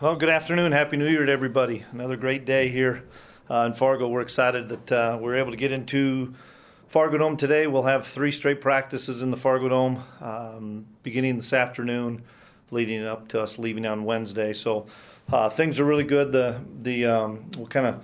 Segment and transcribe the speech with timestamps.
[0.00, 0.72] Well, good afternoon.
[0.72, 1.84] Happy New Year to everybody.
[1.92, 3.04] Another great day here
[3.50, 4.08] uh, in Fargo.
[4.08, 6.32] We're excited that uh, we're able to get into
[6.88, 7.66] Fargo Dome today.
[7.66, 12.22] We'll have three straight practices in the Fargo Dome um, beginning this afternoon,
[12.70, 14.54] leading up to us leaving on Wednesday.
[14.54, 14.86] So
[15.30, 16.32] uh, things are really good.
[16.32, 18.02] The the um, we'll kind of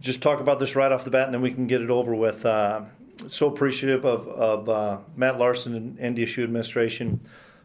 [0.00, 2.12] just talk about this right off the bat, and then we can get it over
[2.12, 2.44] with.
[2.44, 2.80] Uh,
[3.28, 7.20] so appreciative of, of uh, Matt Larsen and NDSU administration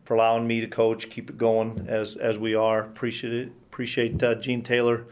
[0.08, 2.80] for allowing me to coach, keep it going as as we are.
[2.84, 3.52] Appreciate it.
[3.70, 5.06] Appreciate uh, Gene Taylor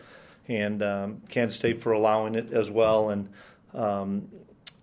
[0.48, 3.10] and um, Kansas State for allowing it as well.
[3.10, 3.28] And
[3.74, 4.30] um,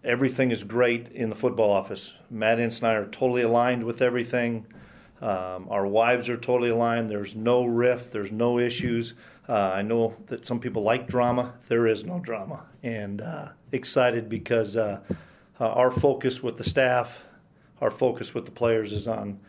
[0.04, 2.12] everything is great in the football office.
[2.30, 4.66] Matt Entz and I are totally aligned with everything.
[5.22, 7.08] Um, our wives are totally aligned.
[7.08, 8.12] There's no rift.
[8.12, 9.14] There's no issues.
[9.48, 11.54] Uh, I know that some people like drama.
[11.68, 15.00] There is no drama, and uh, excited because uh,
[15.58, 17.24] our focus with the staff,
[17.80, 19.40] our focus with the players is on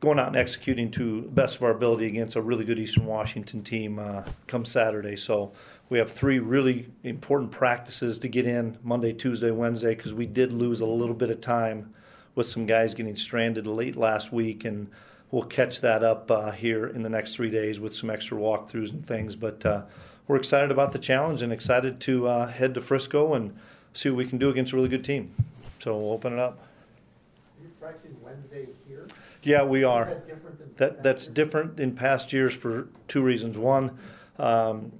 [0.00, 3.04] going out and executing to the best of our ability against a really good Eastern
[3.04, 5.14] Washington team uh, come Saturday.
[5.14, 5.52] So
[5.90, 10.52] we have three really important practices to get in Monday, Tuesday, Wednesday because we did
[10.52, 11.92] lose a little bit of time
[12.34, 14.88] with some guys getting stranded late last week, and
[15.30, 18.92] we'll catch that up uh, here in the next three days with some extra walkthroughs
[18.92, 19.36] and things.
[19.36, 19.82] But uh,
[20.28, 23.54] we're excited about the challenge and excited to uh, head to Frisco and
[23.92, 25.34] see what we can do against a really good team.
[25.80, 26.58] So we'll open it up.
[26.58, 29.06] Are you practicing Wednesday here?
[29.42, 30.02] Yeah, we are.
[30.02, 33.56] Is that different than That, that's different in past years for two reasons.
[33.58, 33.98] One,
[34.38, 34.92] um,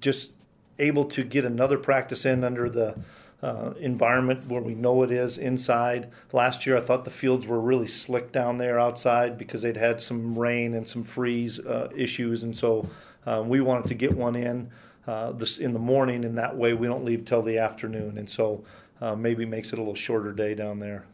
[0.00, 0.30] just
[0.78, 2.96] able to get another practice in under the
[3.42, 6.08] uh, environment where we know it is inside.
[6.32, 10.00] Last year, I thought the fields were really slick down there outside because they'd had
[10.00, 12.88] some rain and some freeze uh, issues, and so
[13.26, 14.70] uh, we wanted to get one in
[15.06, 18.28] uh, this in the morning, and that way we don't leave till the afternoon, and
[18.28, 18.64] so
[19.02, 21.04] uh, maybe makes it a little shorter day down there.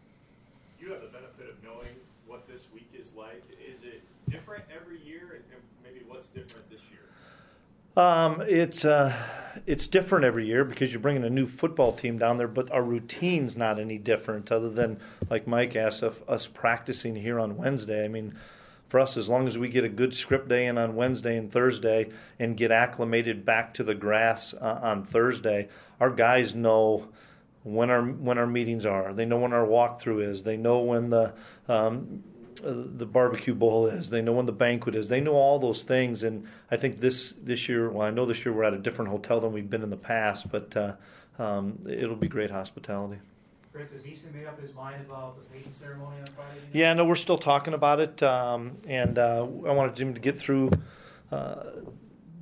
[0.80, 1.96] You have the benefit of knowing
[2.28, 3.42] what this week is like.
[3.68, 7.00] Is it different every year, and maybe what's different this year?
[7.97, 9.14] Um, it's uh,
[9.67, 12.83] it's different every year because you're bringing a new football team down there, but our
[12.83, 18.05] routine's not any different, other than like Mike asked of us practicing here on Wednesday.
[18.05, 18.35] I mean,
[18.89, 21.51] for us, as long as we get a good script day in on Wednesday and
[21.51, 25.69] Thursday and get acclimated back to the grass uh, on Thursday,
[26.01, 27.08] our guys know
[27.64, 29.13] when our when our meetings are.
[29.13, 30.42] They know when our walkthrough is.
[30.42, 31.35] They know when the
[31.69, 32.23] um,
[32.62, 34.10] the barbecue bowl is.
[34.10, 35.08] They know when the banquet is.
[35.08, 36.22] They know all those things.
[36.22, 39.10] And I think this this year, well, I know this year we're at a different
[39.10, 40.96] hotel than we've been in the past, but uh,
[41.38, 43.18] um, it'll be great hospitality.
[43.72, 46.58] Chris, has Easton made up his mind about the Payton ceremony on Friday?
[46.72, 50.36] Yeah, no, we're still talking about it, um, and uh, I wanted him to get
[50.36, 50.72] through
[51.30, 51.62] uh,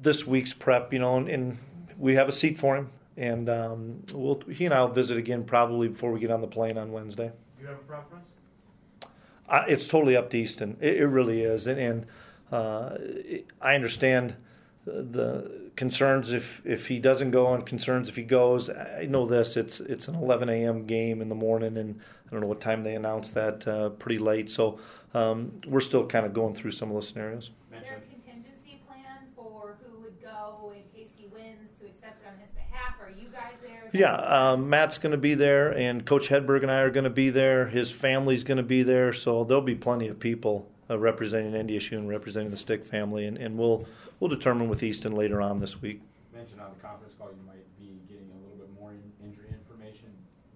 [0.00, 1.58] this week's prep, you know, and, and,
[1.98, 5.88] we have a seat for him, and um, we'll he and I'll visit again probably
[5.88, 7.32] before we get on the plane on Wednesday.
[7.56, 8.28] Do you have a preference?
[9.48, 10.76] I, it's totally up to Easton.
[10.80, 12.06] It, it really is, and, and
[12.52, 12.96] uh,
[13.60, 14.36] I understand
[14.84, 18.70] the concerns if if he doesn't go, and concerns if he goes.
[18.70, 19.56] I know this.
[19.56, 20.86] It's it's an 11 a.m.
[20.86, 23.66] game in the morning, and I don't know what time they announced that.
[23.66, 24.78] Uh, pretty late, so
[25.14, 27.50] um, we're still kind of going through some of those scenarios.
[27.72, 32.22] Is there a contingency plan for who would go in case he wins to accept
[32.22, 32.94] it on his behalf?
[33.00, 33.77] Are you guys there?
[33.77, 37.04] Is Yeah, um, Matt's going to be there, and Coach Hedberg and I are going
[37.04, 37.66] to be there.
[37.66, 41.92] His family's going to be there, so there'll be plenty of people uh, representing NDSU
[41.92, 43.86] and representing the Stick family, and, and we'll
[44.20, 46.00] we'll determine with Easton later on this week.
[46.34, 49.48] mentioned on the conference call you might be getting a little bit more in- injury
[49.50, 50.08] information.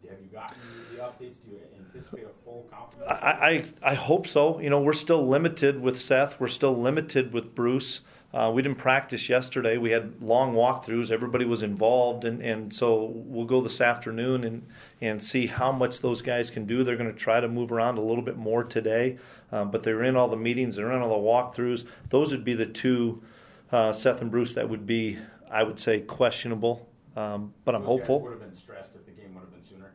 [0.09, 0.57] Have you gotten
[0.95, 1.37] the updates?
[1.45, 1.61] Do you
[1.95, 3.11] anticipate a full complement?
[3.11, 4.61] I, I, I hope so.
[4.61, 6.39] You know, we're still limited with Seth.
[6.41, 8.01] We're still limited with Bruce.
[8.35, 9.77] Uh, we didn't practice yesterday.
[9.77, 11.11] We had long walkthroughs.
[11.11, 14.67] Everybody was involved, and, and so we'll go this afternoon and,
[15.03, 16.83] and see how much those guys can do.
[16.83, 19.19] They're going to try to move around a little bit more today,
[19.53, 20.77] um, but they're in all the meetings.
[20.77, 21.85] They're in all the walkthroughs.
[22.09, 23.23] Those would be the two,
[23.71, 25.19] uh, Seth and Bruce, that would be,
[25.51, 26.89] I would say, questionable.
[27.15, 28.21] Um, but I'm Those guys hopeful.
[28.23, 29.93] Would have been stressed if the game would have been sooner.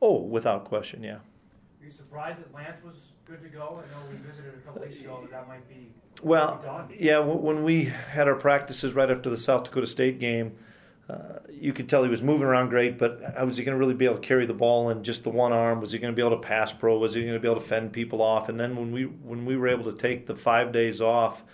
[0.00, 1.14] Oh, without question, yeah.
[1.14, 1.20] Are
[1.84, 3.82] you surprised that Lance was good to go?
[3.82, 5.88] I know we visited a couple weeks ago that that might be
[6.22, 10.56] Well, yeah, when we had our practices right after the South Dakota State game,
[11.08, 13.94] uh, you could tell he was moving around great, but was he going to really
[13.94, 15.80] be able to carry the ball in just the one arm?
[15.80, 16.98] Was he going to be able to pass pro?
[16.98, 18.48] Was he going to be able to fend people off?
[18.48, 21.44] And then when we when we were able to take the five days off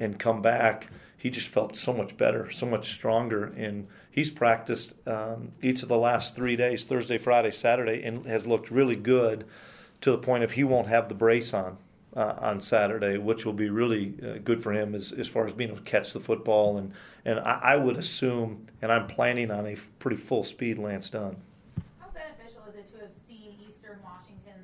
[0.00, 4.94] and come back, he just felt so much better, so much stronger, and he's practiced
[5.06, 9.44] um, each of the last three days, Thursday, Friday, Saturday, and has looked really good
[10.04, 11.78] to the point of he won't have the brace on
[12.14, 15.54] uh, on Saturday, which will be really uh, good for him as, as far as
[15.54, 16.76] being able to catch the football.
[16.76, 16.92] And,
[17.24, 21.36] and I, I would assume, and I'm planning on a pretty full speed Lance Dunn.
[21.98, 24.62] How beneficial is it to have seen Eastern Washington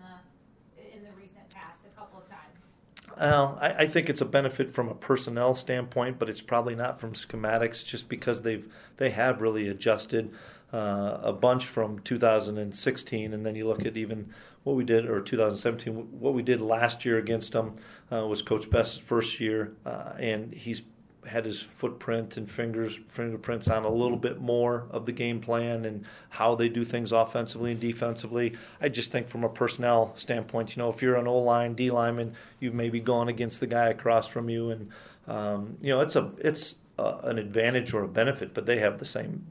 [0.77, 3.17] the in the recent past a couple of times?
[3.19, 7.01] Well, I, I think it's a benefit from a personnel standpoint, but it's probably not
[7.01, 10.33] from schematics, just because they've they have really adjusted
[10.73, 14.33] uh, a bunch from 2016, and then you look at even
[14.65, 17.75] what we did or 2017, what we did last year against them
[18.13, 20.83] uh, was Coach Best's first year, uh, and he's
[21.27, 25.85] had his footprint and fingers fingerprints on a little bit more of the game plan
[25.85, 28.55] and how they do things offensively and defensively.
[28.81, 31.91] I just think from a personnel standpoint, you know, if you're an O line, D
[31.91, 34.89] lineman, you've maybe gone against the guy across from you, and
[35.29, 38.99] um, you know, it's a it's a, an advantage or a benefit, but they have
[38.99, 39.45] the same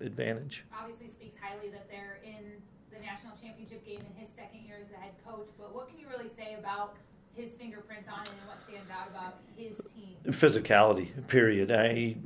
[0.00, 0.64] advantage.
[0.78, 2.44] Obviously, speaks highly that they're in
[2.92, 5.12] the national championship game in his second year as the head
[5.42, 5.54] coach.
[5.58, 6.94] But what can you really say about
[7.34, 10.16] his fingerprints on it and what stands out about his team?
[10.24, 11.72] Physicality, period.
[11.72, 12.16] I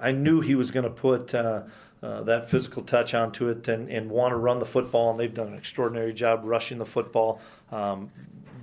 [0.00, 1.34] I knew he was going to put.
[1.34, 1.62] Uh,
[2.02, 5.32] uh, that physical touch onto it and, and want to run the football, and they've
[5.32, 7.40] done an extraordinary job rushing the football.
[7.72, 8.10] Um,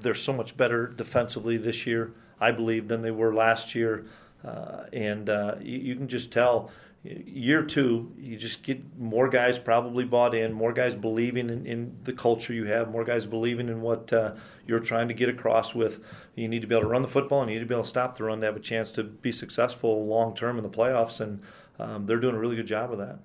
[0.02, 4.06] they're so much better defensively this year, I believe, than they were last year.
[4.46, 6.70] Uh, and uh, you, you, can just tell
[7.04, 11.98] year two, you just get more guys probably bought in, more guys believing in, in
[12.04, 14.34] the culture you have, more guys believing in what uh,
[14.66, 16.00] you're trying to get across with.
[16.36, 17.84] You need to be able to run the football and you need to be able
[17.84, 20.70] to stop the run to have a chance to be successful long term in the
[20.70, 21.42] playoffs, and
[21.80, 23.20] um, they're doing a really good job of that.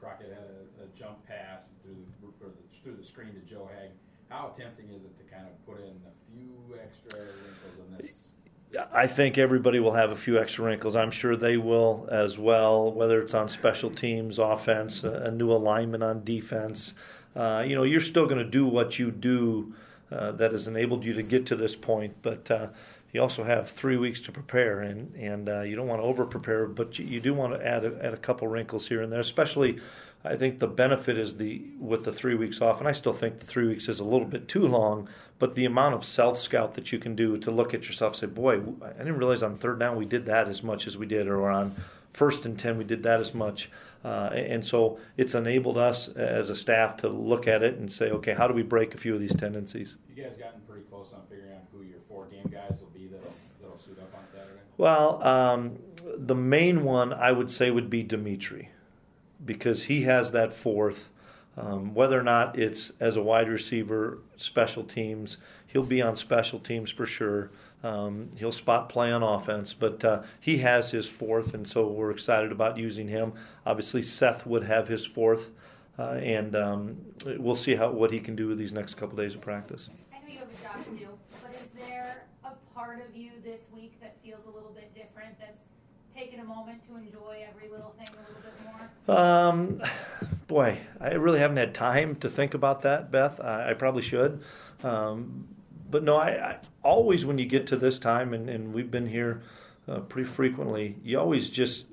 [0.00, 1.96] Crockett had a, a jump pass through
[2.40, 2.50] the,
[2.82, 3.90] through the screen to Joe Hag.
[4.30, 7.20] How tempting is it to kind of put in a few extra?
[8.92, 10.94] I think everybody will have a few extra wrinkles.
[10.94, 16.02] I'm sure they will as well, whether it's on special teams, offense, a new alignment
[16.02, 16.94] on defense.
[17.34, 19.72] Uh, you know, you're still going to do what you do
[20.10, 22.68] uh, that has enabled you to get to this point, but uh,
[23.12, 26.26] you also have three weeks to prepare, and and uh, you don't want to over
[26.26, 29.10] prepare, but you, you, do want to add a, add a couple wrinkles here and
[29.10, 29.78] there, especially
[30.24, 33.38] I think the benefit is the with the three weeks off, and I still think
[33.38, 35.08] the three weeks is a little bit too long.
[35.38, 38.26] But the amount of self scout that you can do to look at yourself, say,
[38.26, 41.28] "Boy, I didn't realize on third down we did that as much as we did,"
[41.28, 41.74] or on
[42.12, 43.70] first and ten we did that as much.
[44.04, 48.10] Uh, and so it's enabled us as a staff to look at it and say,
[48.10, 51.12] "Okay, how do we break a few of these tendencies?" You guys gotten pretty close
[51.14, 54.24] on figuring out who your four game guys will be that'll, that'll suit up on
[54.32, 54.60] Saturday.
[54.78, 55.78] Well, um,
[56.16, 58.70] the main one I would say would be Dimitri
[59.48, 61.08] because he has that fourth.
[61.56, 66.60] Um, whether or not it's as a wide receiver, special teams, he'll be on special
[66.60, 67.50] teams for sure.
[67.82, 72.12] Um, he'll spot play on offense, but uh, he has his fourth, and so we're
[72.12, 73.32] excited about using him.
[73.66, 75.50] Obviously, Seth would have his fourth,
[75.98, 76.96] uh, and um,
[77.38, 79.88] we'll see how what he can do with these next couple days of practice.
[80.12, 81.08] I know you have a job to do,
[81.42, 85.38] but is there a part of you this week that feels a little bit different?
[85.40, 85.62] That's
[86.18, 89.16] taken a moment to enjoy every little thing a little bit more?
[89.16, 89.82] Um,
[90.48, 93.40] boy, I really haven't had time to think about that, Beth.
[93.40, 94.42] I, I probably should.
[94.82, 95.46] Um,
[95.90, 99.06] but no, I, I, always when you get to this time, and, and we've been
[99.06, 99.42] here
[99.88, 101.86] uh, pretty frequently, you always just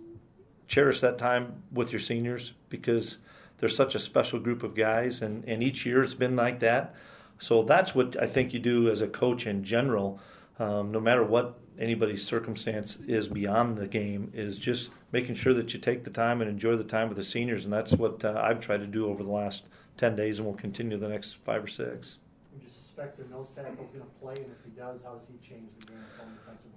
[0.68, 3.18] cherish that time with your seniors because
[3.60, 6.95] they're such a special group of guys, and, and each year it's been like that.
[7.38, 10.19] So that's what I think you do as a coach in general,
[10.59, 15.73] um, no matter what anybody's circumstance is beyond the game is just making sure that
[15.73, 18.39] you take the time and enjoy the time with the seniors, and that's what uh,
[18.41, 19.65] I've tried to do over the last
[19.97, 22.19] ten days, and will continue the next five or six.
[22.53, 25.15] Would you suspect the nose tackle is going to play, and if he does, how
[25.15, 26.71] does he change the game defensively?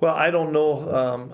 [0.00, 1.30] Well, I don't know um,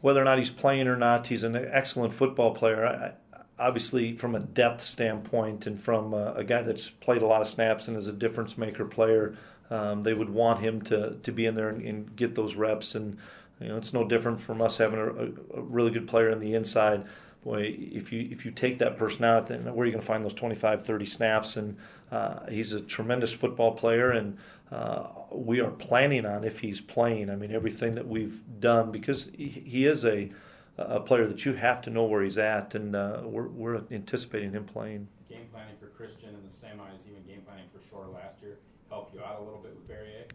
[0.00, 1.26] whether or not he's playing or not.
[1.26, 2.86] He's an excellent football player.
[2.86, 3.12] I,
[3.58, 7.48] obviously, from a depth standpoint, and from uh, a guy that's played a lot of
[7.48, 9.36] snaps and is a difference maker player.
[9.70, 12.96] Um, they would want him to, to be in there and, and, get those reps.
[12.96, 13.16] And
[13.60, 16.54] you know, it's no different from us having a, a, really good player in the
[16.54, 17.04] inside.
[17.44, 20.06] Boy, if you if you take that person out, then where are you going to
[20.06, 21.56] find those 25, 30 snaps?
[21.56, 21.76] And
[22.10, 24.36] uh, he's a tremendous football player, and
[24.72, 27.30] uh, we are planning on if he's playing.
[27.30, 30.30] I mean, everything that we've done because he, he is a
[30.76, 34.52] a player that you have to know where he's at, and uh, we're, we're anticipating
[34.52, 35.06] him playing.
[35.28, 38.56] Game planning for Christian in the eyes, even game planning for Shore last year
[38.90, 40.26] help you out a little bit with Barriere?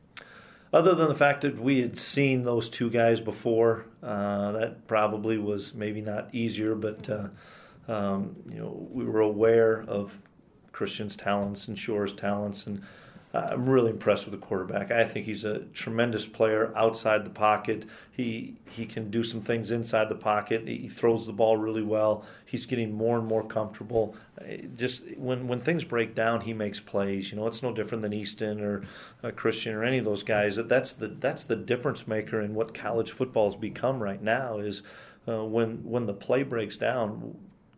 [0.73, 5.37] Other than the fact that we had seen those two guys before, uh, that probably
[5.37, 7.27] was maybe not easier, but uh,
[7.87, 10.17] um, you know we were aware of
[10.71, 12.81] Christian's talents and Shore's talents, and
[13.35, 14.91] I'm really impressed with the quarterback.
[14.91, 17.85] I think he's a tremendous player outside the pocket.
[18.11, 20.67] He he can do some things inside the pocket.
[20.67, 22.25] He throws the ball really well.
[22.45, 24.15] He's getting more and more comfortable.
[24.75, 27.31] Just when when things break down, he makes plays.
[27.31, 28.83] You know, it's no different than Easton or
[29.23, 30.55] uh, Christian or any of those guys.
[30.55, 34.59] That's the that's the difference maker in what college football has become right now.
[34.59, 34.81] Is
[35.27, 37.35] uh, when when the play breaks down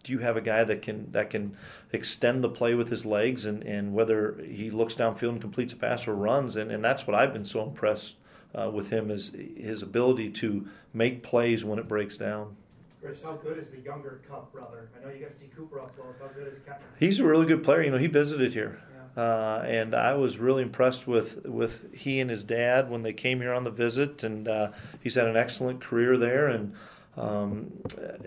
[0.08, 1.56] do you have a guy that can that can
[1.92, 5.76] extend the play with his legs and, and whether he looks downfield and completes a
[5.76, 8.16] pass or runs and, and that's what I've been so impressed
[8.56, 12.56] uh, with him is his ability to make plays when it breaks down.
[13.02, 14.90] Chris, how good is the younger Kupp brother?
[14.98, 16.16] I know you got to see Cooper up close.
[16.20, 16.80] How good is Ketner?
[16.98, 17.84] He's a really good player.
[17.84, 18.82] You know, he visited here.
[19.16, 19.22] Yeah.
[19.22, 23.42] Uh, and I was really impressed with, with he and his dad when they came
[23.42, 24.72] here on the visit, and uh,
[25.02, 26.48] he's had an excellent career there.
[26.48, 26.74] And
[27.18, 27.72] um,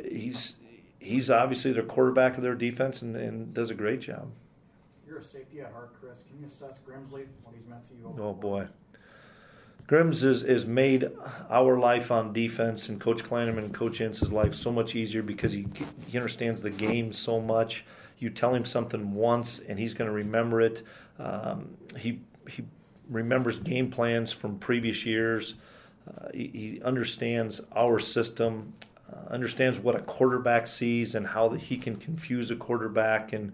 [0.09, 0.57] he's
[1.00, 4.30] he's obviously their quarterback of their defense and, and does a great job.
[5.07, 6.23] You're a safety at heart, Chris.
[6.23, 8.07] Can you assess Grimsley, what he's meant to you?
[8.07, 8.69] over Oh boy.
[9.88, 11.11] Grims is, is made
[11.49, 15.50] our life on defense and Coach Kleinerman and Coach Entz's life so much easier because
[15.50, 15.66] he,
[16.07, 17.85] he understands the game so much.
[18.19, 20.83] You tell him something once and he's going to remember it.
[21.19, 22.62] Um, he, he
[23.09, 25.57] remembers game plans from previous years.
[26.07, 28.73] Uh, he, he understands our system,
[29.29, 33.33] understands what a quarterback sees and how he can confuse a quarterback.
[33.33, 33.52] And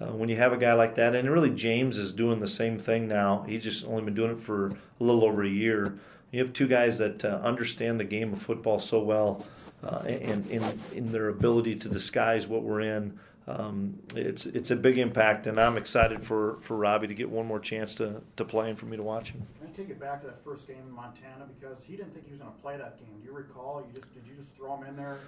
[0.00, 2.78] uh, when you have a guy like that, and really James is doing the same
[2.78, 3.44] thing now.
[3.46, 5.98] He's just only been doing it for a little over a year.
[6.30, 9.46] You have two guys that uh, understand the game of football so well,
[9.84, 10.48] uh, and
[10.92, 13.18] in their ability to disguise what we're in.
[13.48, 17.46] Um, it's it's a big impact, and I'm excited for, for Robbie to get one
[17.46, 19.42] more chance to, to play and for me to watch him.
[19.58, 22.26] Can I take it back to that first game in Montana because he didn't think
[22.26, 23.08] he was going to play that game.
[23.20, 23.84] Do you recall?
[23.86, 25.18] You just did you just throw him in there?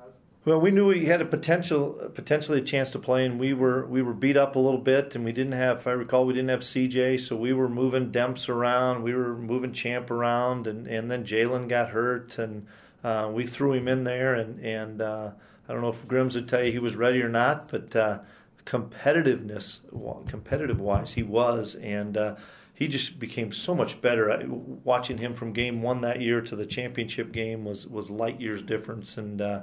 [0.00, 0.06] Uh,
[0.44, 3.86] Well, we knew he had a potential, potentially a chance to play, and we were
[3.86, 6.34] we were beat up a little bit, and we didn't have, if I recall, we
[6.34, 10.86] didn't have CJ, so we were moving Demps around, we were moving Champ around, and,
[10.86, 12.66] and then Jalen got hurt, and
[13.02, 15.30] uh, we threw him in there, and and uh,
[15.68, 18.18] I don't know if Grims would tell you he was ready or not, but uh,
[18.64, 19.80] competitiveness,
[20.28, 22.16] competitive wise, he was, and.
[22.16, 22.36] Uh,
[22.76, 24.32] he just became so much better.
[24.32, 28.40] I, watching him from game one that year to the championship game was was light
[28.40, 29.62] years difference, and uh,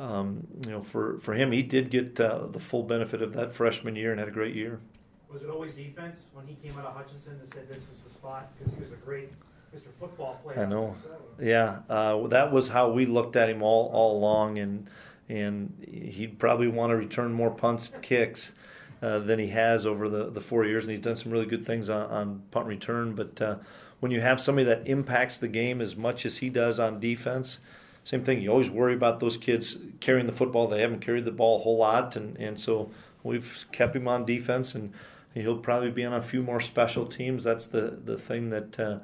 [0.00, 3.52] um, you know, for, for him, he did get uh, the full benefit of that
[3.52, 4.80] freshman year and had a great year.
[5.30, 8.08] Was it always defense when he came out of Hutchinson and said this is the
[8.08, 8.50] spot?
[8.58, 9.30] Because he was a great
[9.76, 9.88] Mr.
[10.00, 10.60] Football player.
[10.60, 10.96] I know.
[11.38, 14.88] Yeah, uh, that was how we looked at him all, all along, and
[15.30, 18.52] and he'd probably want to return more punts and kicks
[19.00, 21.64] uh, than he has over the, the four years, and he's done some really good
[21.64, 23.14] things on, on punt return.
[23.14, 23.56] But uh,
[24.00, 27.58] when you have somebody that impacts the game as much as he does on defense,
[28.02, 28.40] same thing.
[28.40, 30.66] You always worry about those kids carrying the football.
[30.66, 32.90] They haven't carried the ball a whole lot, and, and so
[33.22, 34.92] we've kept him on defense, and
[35.34, 37.44] he'll probably be on a few more special teams.
[37.44, 38.98] That's the the thing that uh,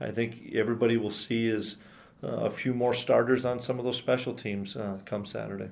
[0.00, 1.76] I think everybody will see is
[2.22, 5.70] a few more starters on some of those special teams uh, come Saturday.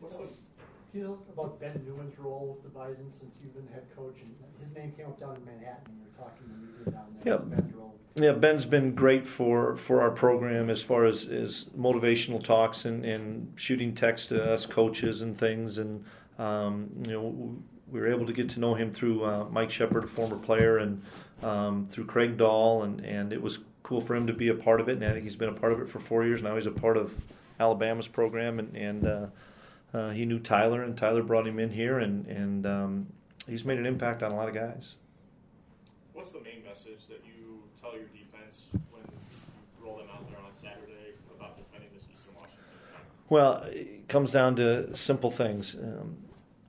[0.00, 0.28] What's the,
[0.92, 4.34] you know about Ben Newman's role with the Bison since you've been head coach and
[4.64, 7.04] his name came up down in Manhattan and you were talking to you were down
[7.22, 7.34] there.
[7.34, 7.56] Yeah.
[7.56, 7.94] Ben's role?
[8.18, 13.04] Yeah, Ben's been great for, for our program as far as, as motivational talks and,
[13.04, 15.76] and shooting text to us coaches and things.
[15.76, 16.02] And,
[16.38, 17.58] um, you know,
[17.88, 20.78] we were able to get to know him through uh, Mike Shepard, a former player,
[20.78, 21.02] and
[21.42, 22.84] um, through Craig Dahl.
[22.84, 24.94] And, and it was cool for him to be a part of it.
[24.94, 26.42] And I think he's been a part of it for four years.
[26.42, 27.14] Now he's a part of
[27.60, 28.58] Alabama's program.
[28.58, 29.26] And, and uh,
[29.94, 32.00] uh, he knew Tyler, and Tyler brought him in here.
[32.00, 33.06] And, and um,
[33.48, 34.96] he's made an impact on a lot of guys.
[36.14, 40.40] What's the main message that you tell your defense when you roll them out there
[40.44, 42.64] on Saturday about defending this Eastern Washington?
[43.28, 45.76] Well, it comes down to simple things.
[45.76, 46.16] Um,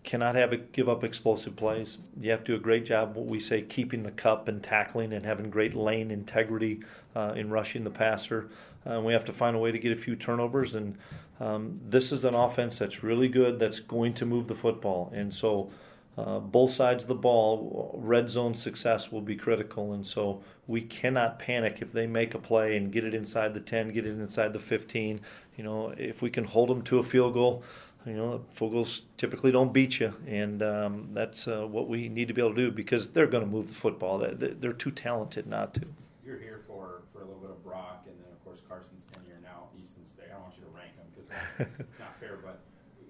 [0.08, 1.98] cannot have it give up explosive plays.
[2.22, 5.12] You have to do a great job, what we say, keeping the cup and tackling
[5.12, 6.80] and having great lane integrity
[7.18, 8.50] uh, in rushing the passer.
[8.90, 10.76] Uh, we have to find a way to get a few turnovers.
[10.76, 10.96] And
[11.40, 15.12] um, this is an offense that's really good, that's going to move the football.
[15.14, 15.72] And so
[16.18, 19.94] uh, both sides of the ball, red zone success will be critical.
[19.94, 23.60] And so we cannot panic if they make a play and get it inside the
[23.60, 25.20] 10, get it inside the 15.
[25.58, 27.64] You know, if we can hold them to a field goal,
[28.06, 32.30] you know, field goals typically don't beat you, and um, that's uh, what we need
[32.30, 34.18] to be able to do because they're going to move the football.
[34.18, 35.82] They're, they're too talented not to.
[36.28, 39.40] You're here for, for a little bit of Brock, and then of course Carson's tenure
[39.40, 40.28] now at Easton State.
[40.28, 41.17] I don't want you to rank them because
[41.60, 42.62] it's not fair, but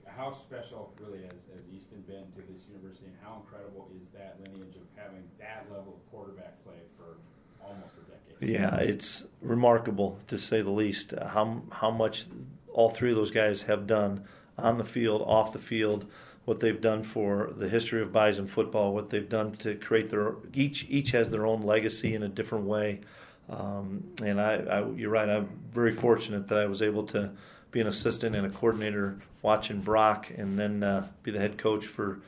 [0.06, 4.38] how special really has, has Easton been to this university, and how incredible is that
[4.44, 7.18] lineage of having that level of quarterback play for
[7.64, 8.50] almost a decade?
[8.54, 11.14] Yeah, it's remarkable to say the least.
[11.22, 12.26] How how much
[12.74, 14.24] all three of those guys have done
[14.58, 16.10] on the field, off the field,
[16.46, 20.36] what they've done for the history of Bison football, what they've done to create their
[20.54, 23.02] each each has their own legacy in a different way.
[23.50, 25.30] Um, and I, I, you're right.
[25.30, 27.32] I'm very fortunate that I was able to
[27.78, 31.86] be an assistant and a coordinator watching Brock, and then uh, be the head coach
[31.86, 32.20] for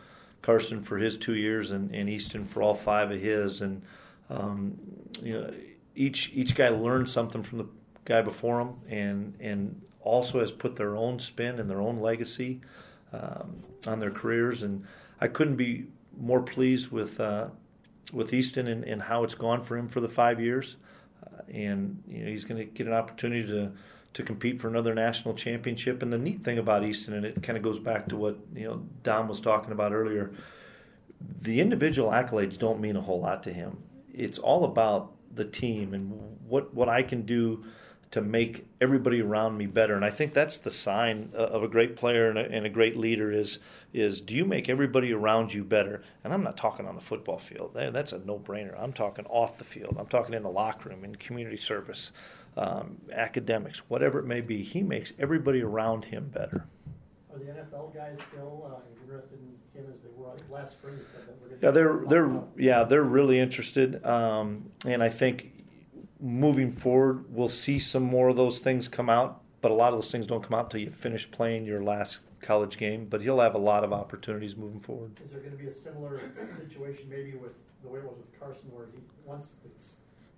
[0.44, 3.62] Carson for his two years, and, and Easton for all five of his.
[3.62, 3.82] And
[4.30, 4.78] um,
[5.24, 5.52] you know,
[5.96, 7.66] each each guy learned something from the
[8.06, 12.62] guy before him, and and also has put their own spin and their own legacy.
[13.14, 14.86] um, on their careers, and
[15.20, 15.86] I couldn't be
[16.20, 17.48] more pleased with uh,
[18.14, 20.78] with Easton and, and, how it's gone for him for the five years.
[21.26, 23.72] Uh, and you know, he's going to get an opportunity to
[24.20, 26.04] to compete for another national championship.
[26.04, 28.66] And the neat thing about Easton, and it kind of goes back to what you
[28.66, 30.32] know Don was talking about earlier,
[31.42, 33.82] the individual accolades don't mean a whole lot to him.
[34.14, 36.12] It's all about the team and
[36.48, 37.64] what what I can do
[38.12, 39.96] to make everybody around me better.
[39.96, 42.98] And I think that's the sign of a great player and a, and a, great
[42.98, 43.60] leader is
[43.94, 46.02] is do you make everybody around you better?
[46.24, 47.72] And I'm not talking on the football field.
[47.74, 48.76] That's a no-brainer.
[48.80, 49.96] I'm talking off the field.
[50.00, 52.12] I'm talking in the locker room, in community service,
[52.58, 54.62] um, academics, whatever it may be.
[54.62, 56.66] He makes everybody around him better.
[57.32, 60.30] Are the NFL guys still uh, as interested in him as they were?
[60.50, 61.36] Last spring said that.
[61.42, 65.60] We're yeah, they're they're yeah they're really interested, um, and I think
[66.20, 69.42] moving forward, we'll see some more of those things come out.
[69.62, 72.20] But a lot of those things don't come out until you finish playing your last
[72.42, 73.06] college game.
[73.10, 75.20] But he'll have a lot of opportunities moving forward.
[75.24, 76.22] Is there going to be a similar
[76.58, 77.52] situation maybe with
[77.84, 79.70] the way it was with Carson, where he once the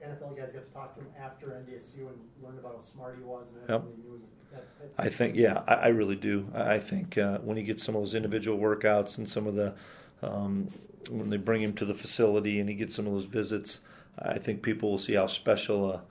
[0.05, 3.23] NFL guys got to talk to him after NDSU and learned about how smart he
[3.23, 3.83] was and yep.
[3.95, 4.21] he was.
[4.97, 6.45] I think, yeah, I, I really do.
[6.53, 9.73] I think uh, when he gets some of those individual workouts and some of the,
[10.21, 10.67] um,
[11.09, 13.79] when they bring him to the facility and he gets some of those visits,
[14.19, 16.03] I think people will see how special a,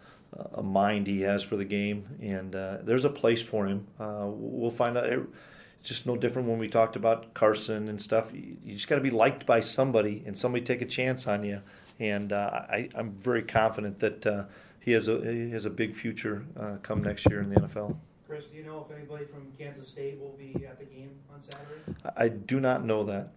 [0.55, 3.87] a mind he has for the game, and uh, there's a place for him.
[3.99, 5.07] Uh, we'll find out.
[5.07, 8.31] It's just no different when we talked about Carson and stuff.
[8.33, 11.45] You, you just got to be liked by somebody, and somebody take a chance on
[11.45, 11.61] you.
[12.01, 14.45] And uh, I, am very confident that uh,
[14.81, 17.95] he has a he has a big future uh, come next year in the NFL.
[18.27, 21.41] Chris, do you know if anybody from Kansas State will be at the game on
[21.41, 22.13] Saturday?
[22.17, 23.33] I do not know that.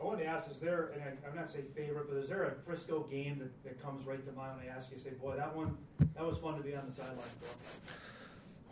[0.00, 2.44] I wanted to ask, is there, and I, am not saying favorite, but is there
[2.44, 5.36] a Frisco game that, that comes right to mind when I ask you, say, boy,
[5.36, 5.76] that one,
[6.14, 7.46] that was fun to be on the sideline for?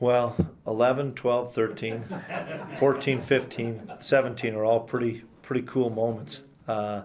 [0.00, 2.04] Well, 11, 12, 13,
[2.78, 6.45] 14, 15, 17 are all pretty pretty cool moments.
[6.66, 7.02] Uh,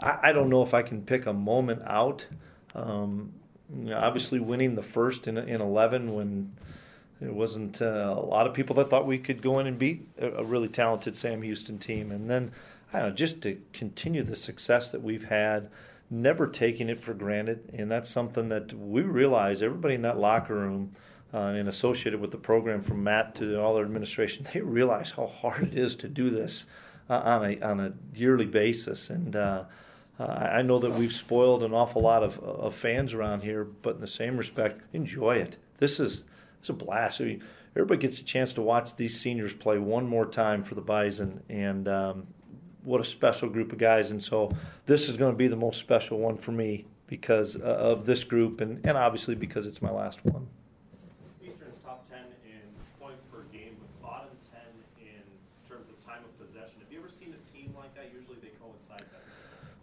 [0.00, 2.26] I, I, don't know if I can pick a moment out.
[2.74, 3.32] Um,
[3.74, 6.52] you know, obviously, winning the first in, in 11 when
[7.20, 10.08] there wasn't uh, a lot of people that thought we could go in and beat
[10.18, 12.10] a, a really talented Sam Houston team.
[12.10, 12.50] And then
[12.92, 15.70] I don't know, just to continue the success that we've had,
[16.10, 17.70] never taking it for granted.
[17.72, 20.90] And that's something that we realize everybody in that locker room
[21.32, 25.26] uh, and associated with the program from Matt to all their administration, they realize how
[25.26, 26.64] hard it is to do this
[27.08, 29.10] uh, on, a, on a yearly basis.
[29.10, 29.64] And uh,
[30.20, 33.94] uh I know that we've spoiled an awful lot of, of fans around here, but
[33.96, 35.56] in the same respect, enjoy it.
[35.78, 36.24] This is
[36.58, 37.20] it's a blast.
[37.20, 40.74] I mean, everybody gets a chance to watch these seniors play one more time for
[40.74, 42.26] the Bison, and um,
[42.84, 44.10] what a special group of guys.
[44.10, 44.54] And so
[44.86, 48.24] this is going to be the most special one for me because uh, of this
[48.24, 50.46] group and, and obviously because it's my last one.
[51.44, 52.60] Eastern's top 10 in
[53.00, 54.60] points per game, but bottom 10
[55.00, 56.78] in terms of time of possession.
[56.80, 58.12] Have you ever seen a team like that?
[58.14, 59.22] Usually they coincide that.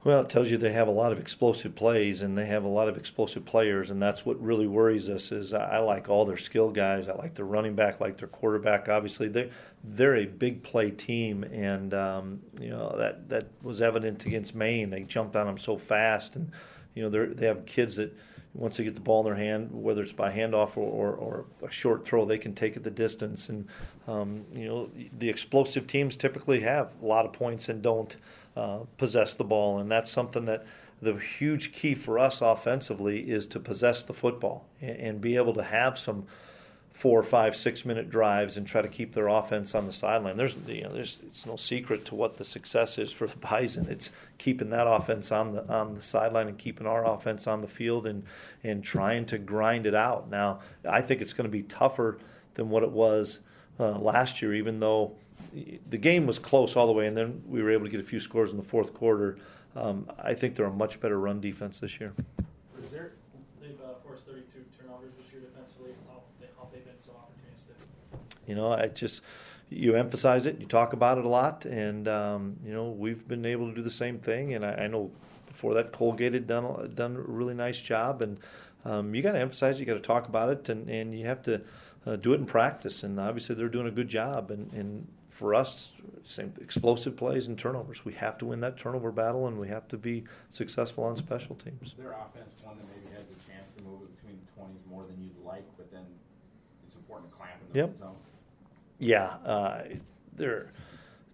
[0.07, 2.69] Well, it tells you they have a lot of explosive plays and they have a
[2.69, 5.33] lot of explosive players, and that's what really worries us.
[5.33, 7.09] Is I like all their skill guys.
[7.09, 8.87] I like their running back, like their quarterback.
[8.87, 9.49] Obviously, they
[9.83, 14.89] they're a big play team, and um, you know that that was evident against Maine.
[14.89, 16.49] They jumped on them so fast, and
[16.95, 18.17] you know they they have kids that
[18.53, 21.45] once they get the ball in their hand, whether it's by handoff or, or, or
[21.67, 23.49] a short throw, they can take it the distance.
[23.49, 23.67] And
[24.07, 24.89] um, you know
[25.19, 28.15] the explosive teams typically have a lot of points and don't.
[28.57, 30.65] Uh, possess the ball, and that's something that
[30.99, 35.53] the huge key for us offensively is to possess the football and, and be able
[35.53, 36.25] to have some
[36.91, 40.37] four, five, six minute drives and try to keep their offense on the sideline.
[40.37, 43.85] There's, you know, there's it's no secret to what the success is for the Bison.
[43.91, 47.67] It's keeping that offense on the on the sideline and keeping our offense on the
[47.67, 48.23] field and
[48.63, 50.31] and trying to grind it out.
[50.31, 52.17] Now, I think it's going to be tougher
[52.55, 53.41] than what it was
[53.79, 55.15] uh, last year, even though
[55.89, 58.03] the game was close all the way, and then we were able to get a
[58.03, 59.37] few scores in the fourth quarter.
[59.75, 62.13] Um, I think they're a much better run defense this year.
[62.79, 63.13] Is there,
[63.61, 65.91] they've uh, forced 32 turnovers this year defensively.
[66.07, 66.21] How,
[66.57, 68.19] how they've been so opportunistic?
[68.47, 69.21] You know, I just
[69.69, 73.45] you emphasize it, you talk about it a lot, and um, you know we've been
[73.45, 74.53] able to do the same thing.
[74.53, 75.11] And I, I know
[75.47, 78.39] before that Colgate had done done a really nice job, and
[78.85, 81.25] um, you got to emphasize, it, you got to talk about it, and, and you
[81.25, 81.61] have to
[82.05, 83.03] uh, do it in practice.
[83.03, 85.91] And obviously they're doing a good job, and, and for us,
[86.23, 88.03] same explosive plays and turnovers.
[88.03, 91.55] We have to win that turnover battle, and we have to be successful on special
[91.55, 91.93] teams.
[91.95, 95.03] Their offense, one that maybe has a chance to move it between the twenties more
[95.03, 96.01] than you'd like, but then
[96.87, 97.97] it's important to clamp in the yep.
[97.99, 98.15] zone.
[98.97, 99.83] Yeah, uh,
[100.35, 100.71] they're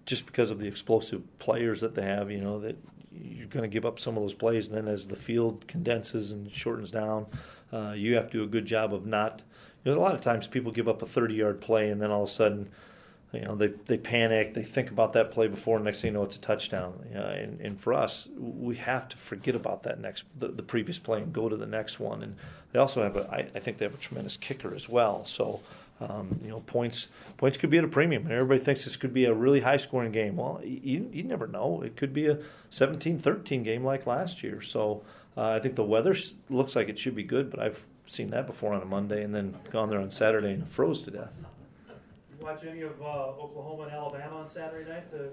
[0.05, 2.29] just because of the explosive players that they have.
[2.29, 2.75] You know that
[3.13, 6.33] you're going to give up some of those plays, and then as the field condenses
[6.33, 7.25] and shortens down,
[7.71, 9.43] uh, you have to do a good job of not.
[9.85, 12.23] You know, a lot of times people give up a 30-yard play, and then all
[12.23, 12.69] of a sudden
[13.33, 16.23] you know they, they panic they think about that play before next thing you know
[16.23, 16.93] it's a touchdown.
[17.09, 20.63] You know, and, and for us we have to forget about that next the, the
[20.63, 22.23] previous play and go to the next one.
[22.23, 22.35] And
[22.71, 25.25] they also have a I, I think they have a tremendous kicker as well.
[25.25, 25.59] So
[25.99, 28.23] um, you know points points could be at a premium.
[28.23, 30.35] And everybody thinks this could be a really high scoring game.
[30.35, 31.81] Well you, you never know.
[31.81, 32.37] It could be a
[32.71, 34.61] 17-13 game like last year.
[34.61, 35.01] So
[35.35, 36.15] uh, I think the weather
[36.49, 39.33] looks like it should be good but I've seen that before on a Monday and
[39.33, 41.31] then gone there on Saturday and froze to death
[42.43, 45.29] watch any of uh, Oklahoma and Alabama on Saturday night to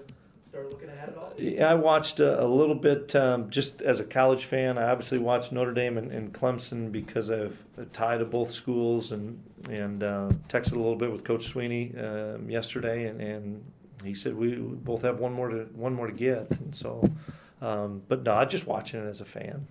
[0.47, 1.33] start looking ahead at all?
[1.37, 4.77] Yeah, I watched a, a little bit um, just as a college fan.
[4.77, 9.11] I obviously watched Notre Dame and, and Clemson because I've a tie to both schools
[9.11, 13.63] and and uh, texted a little bit with Coach Swinney um, yesterday, and, and
[14.03, 17.03] he said we both have one more to one more to get, and so.
[17.61, 19.67] Um, but no, I just watching it as a fan.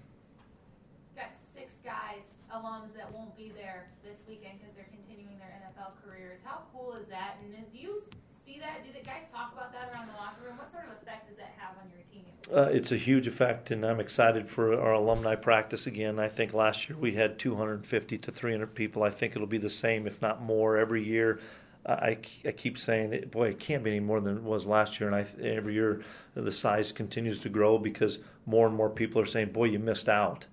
[1.17, 2.23] Got six guys,
[2.55, 6.39] alums that won't be there this weekend because they're continuing their NFL careers.
[6.45, 7.39] How cool is that?
[7.43, 8.03] And do you
[8.45, 8.85] see that?
[8.85, 10.57] Do the guys talk about that around the locker room?
[10.57, 12.25] What sort of effect does that have on your team?
[12.53, 16.19] Uh, it's a huge effect, and I'm excited for our alumni practice again.
[16.19, 19.03] I think last year we had 250 to 300 people.
[19.03, 21.41] I think it'll be the same, if not more, every year.
[21.87, 25.09] I, I keep saying, boy, it can't be any more than it was last year.
[25.09, 26.03] And I, every year
[26.35, 30.09] the size continues to grow because more and more people are saying, boy, you missed
[30.09, 30.45] out.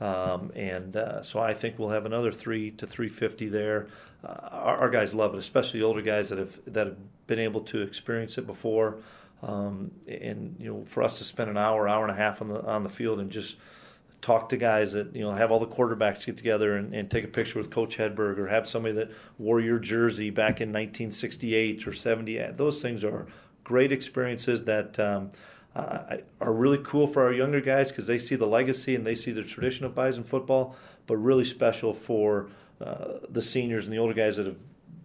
[0.00, 3.86] Um, and uh, so I think we'll have another three to 350 there.
[4.24, 7.38] Uh, our, our, guys love it, especially the older guys that have that have been
[7.38, 8.98] able to experience it before.
[9.42, 12.48] Um, and you know, for us to spend an hour, hour and a half on
[12.48, 13.56] the on the field and just
[14.20, 17.24] talk to guys that you know have all the quarterbacks get together and, and, take
[17.24, 21.86] a picture with Coach Hedberg or have somebody that wore your jersey back in 1968
[21.86, 22.38] or 70.
[22.56, 23.26] Those things are
[23.64, 25.30] great experiences that um,
[25.76, 29.14] uh, are really cool for our younger guys because they see the legacy and they
[29.14, 32.48] see the tradition of Bison football, but really special for
[32.80, 34.58] uh, the seniors and the older guys that have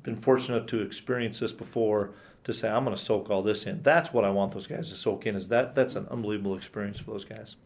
[0.04, 2.12] been fortunate to experience this before
[2.44, 3.82] to say I'm going to soak all this in.
[3.84, 5.36] That's what I want those guys to soak in.
[5.36, 7.58] Is that that's an unbelievable experience for those guys.